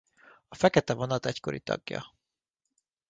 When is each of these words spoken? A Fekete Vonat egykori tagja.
A 0.47 0.55
Fekete 0.55 0.93
Vonat 0.93 1.25
egykori 1.25 1.59
tagja. 1.59 2.15